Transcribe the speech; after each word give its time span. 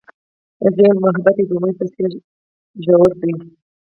هغې 0.63 0.85
وویل 0.87 1.03
محبت 1.05 1.35
یې 1.39 1.45
د 1.49 1.51
امید 1.57 1.75
په 1.79 1.85
څېر 1.93 2.11
ژور 2.83 3.11
دی. 3.21 3.33